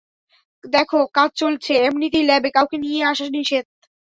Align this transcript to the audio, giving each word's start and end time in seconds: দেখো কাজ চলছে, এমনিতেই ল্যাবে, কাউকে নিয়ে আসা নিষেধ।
দেখো 0.63 0.99
কাজ 1.13 1.29
চলছে, 1.35 1.73
এমনিতেই 1.87 2.25
ল্যাবে, 2.25 2.49
কাউকে 2.51 2.77
নিয়ে 2.77 3.01
আসা 3.03 3.25
নিষেধ। 3.29 3.65